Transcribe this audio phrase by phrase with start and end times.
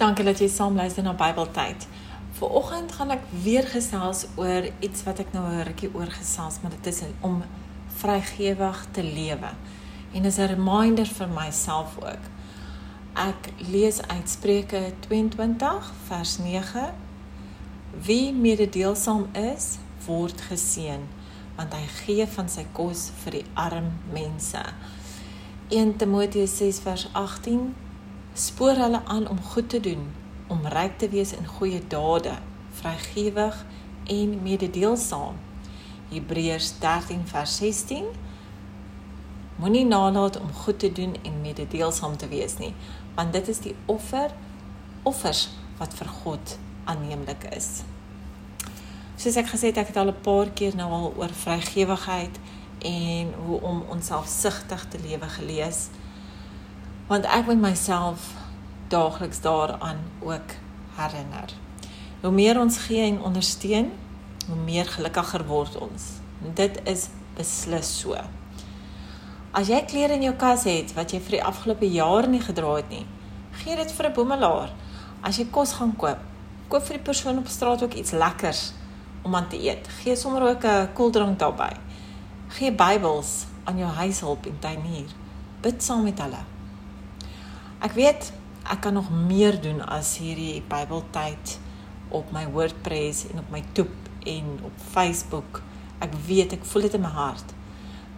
[0.00, 1.82] Dankie dat jy saam luister na Bybeltyd.
[2.38, 6.72] Vanoggend gaan ek weer gesels oor iets wat ek nou 'n rukkie oor gesels, maar
[6.72, 7.42] dit is om
[8.00, 9.50] vrygewig te lewe.
[10.14, 12.24] En dis 'n reminder vir myself ook.
[13.14, 16.94] Ek lees uit Spreuke 22 vers 9.
[18.02, 21.04] Wie mededeelsaam is, word geseën,
[21.56, 24.62] want hy gee van sy kos vir die arm mense.
[25.68, 27.74] 1 Timoteus 6 vers 18
[28.34, 30.10] spoor hulle aan om goed te doen,
[30.46, 32.34] om ryk te wees in goeie dade,
[32.80, 33.64] vrygewig
[34.06, 35.38] en mededeelsaam.
[36.10, 38.04] Hebreërs 13 vers 16
[39.60, 42.72] Moenie nalat om goed te doen en mededeelsaam te wees nie,
[43.14, 44.32] want dit is die offer
[45.02, 46.54] offers wat vir God
[46.88, 47.82] aanneemlik is.
[49.20, 52.40] Soos ek gesê het, ek het al 'n paar keer nou al oor vrygewigheid
[52.78, 55.88] en hoe om onsself sigtig te lewe gelees
[57.10, 58.28] want ek moet myself
[58.88, 60.52] daagliks daaraan ook
[60.94, 61.50] herinner.
[62.20, 63.88] Hoe meer ons gee en ondersteun,
[64.46, 66.04] hoe meer gelukkiger word ons.
[66.44, 68.14] En dit is beslis so.
[69.50, 72.76] As jy klere in jou kas het wat jy vir die afgelope jaar nie gedra
[72.76, 73.06] het nie,
[73.64, 74.70] gee dit vir 'n boemelaar.
[75.22, 76.18] As jy kos gaan koop,
[76.68, 78.72] koop vir die persoon op straat ook iets lekkers
[79.22, 79.88] om aan te eet.
[80.02, 81.76] Gee sommer ook 'n koeldrank daarbey.
[82.48, 85.10] Gee Bybels aan jou huishulp en tuinier.
[85.60, 86.59] Bid saam met hulle.
[87.80, 88.26] Ek weet
[88.68, 91.54] ek kan nog meer doen as hierdie Bybeltyd
[92.12, 95.62] op my WordPress en op my Toep en op Facebook.
[96.04, 97.54] Ek weet ek voel dit in my hart.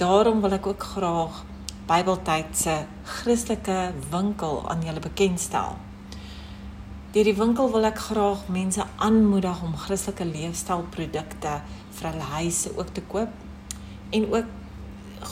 [0.00, 1.42] Daarom wil ek ook graag
[1.90, 5.76] Bybeltyd se Christelike winkel aan julle bekendstel.
[7.12, 11.58] Deur die winkel wil ek graag mense aanmoedig om Christelike leefstylprodukte
[11.98, 13.36] vir hulle huise ook te koop
[14.16, 14.56] en ook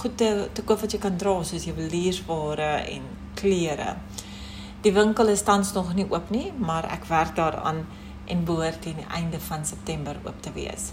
[0.00, 3.06] goed te te koop wat jy kan dra soos juweliersware en
[3.38, 3.96] klere.
[4.84, 7.84] Die winkel is tans nog nie oop nie, maar ek werk daaraan
[8.26, 10.90] en behoort teen die einde van September oop te wees.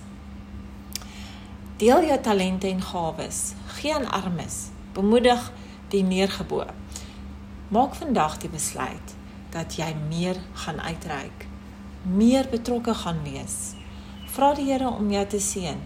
[1.81, 3.53] Deel jou talente en gawes.
[3.79, 4.69] Gee aan armes.
[4.93, 5.51] Bemoedig
[5.89, 6.73] die neergebore.
[7.73, 9.15] Maak vandag die besluit
[9.53, 11.45] dat jy meer gaan uitreik,
[12.01, 13.73] meer betrokke gaan wees.
[14.33, 15.81] Vra die Here om jou te seën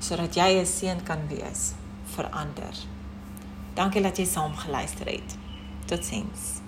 [0.00, 1.74] sodat jy 'n seën kan wees
[2.14, 2.74] vir ander.
[3.74, 5.36] Dankie dat jy saam geluister het.
[5.90, 6.62] docentes.